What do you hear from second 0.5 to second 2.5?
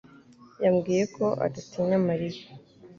yambwiye ko adatinya Mariya.